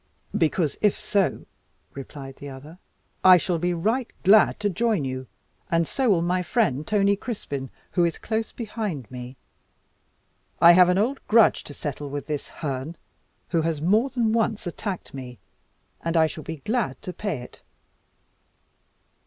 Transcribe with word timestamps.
"Because 0.35 0.77
if 0.81 0.97
so," 0.97 1.45
replied 1.93 2.37
the 2.37 2.49
other, 2.49 2.79
"I 3.23 3.37
shall 3.37 3.59
be 3.59 3.71
right 3.71 4.09
glad 4.23 4.59
to 4.61 4.67
join 4.67 5.05
you, 5.05 5.27
and 5.69 5.87
so 5.87 6.09
will 6.09 6.23
my 6.23 6.41
friend, 6.41 6.87
Tony 6.87 7.15
Cryspyn, 7.15 7.69
who 7.91 8.03
is 8.03 8.17
close 8.17 8.51
behind 8.51 9.11
me. 9.11 9.37
I 10.59 10.71
have 10.71 10.89
an 10.89 10.97
old 10.97 11.19
grudge 11.27 11.63
to 11.65 11.75
settle 11.75 12.09
with 12.09 12.25
this 12.25 12.47
Herne, 12.47 12.95
who 13.49 13.61
has 13.61 13.79
more 13.79 14.09
than 14.09 14.33
once 14.33 14.65
attacked 14.65 15.13
me, 15.13 15.37
and 16.03 16.17
I 16.17 16.25
shall 16.25 16.43
be 16.43 16.57
glad 16.65 16.99
to 17.03 17.13
pay 17.13 17.37
it." 17.43 17.61